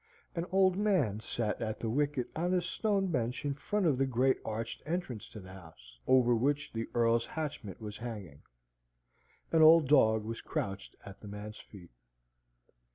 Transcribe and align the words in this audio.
An 0.35 0.47
old 0.51 0.77
man 0.77 1.19
sate 1.19 1.61
at 1.61 1.79
the 1.79 1.87
wicket 1.87 2.27
on 2.35 2.55
a 2.55 2.61
stone 2.63 3.05
bench 3.11 3.45
in 3.45 3.53
front 3.53 3.85
of 3.85 3.99
the 3.99 4.07
great 4.07 4.37
arched 4.43 4.81
entrance 4.83 5.27
to 5.27 5.39
the 5.39 5.53
house, 5.53 5.99
over 6.07 6.33
which 6.33 6.73
the 6.73 6.89
earl's 6.95 7.27
hatchment 7.27 7.79
was 7.79 7.97
hanging. 7.97 8.41
An 9.51 9.61
old 9.61 9.87
dog 9.87 10.23
was 10.23 10.41
crouched 10.41 10.95
at 11.05 11.19
the 11.21 11.27
man's 11.27 11.59
feet. 11.59 11.91